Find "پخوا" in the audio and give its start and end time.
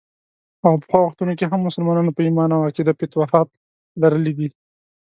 0.81-0.99